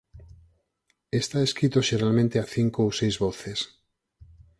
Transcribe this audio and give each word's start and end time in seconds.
Está 1.21 1.37
escrito 1.47 1.79
xeralmente 1.89 2.35
a 2.39 2.45
cinco 2.55 2.79
ou 2.87 2.91
seis 2.99 3.15
voces. 3.25 3.59